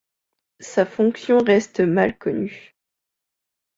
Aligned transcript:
Sa 0.61 0.87
fonction 0.87 1.37
reste 1.45 1.79
mal 1.81 2.17
connue. 2.17 2.75